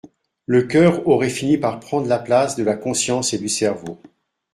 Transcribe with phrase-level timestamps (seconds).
[0.47, 3.99] Le coeur aurait fini par prendre la place de la conscience et du cerveau.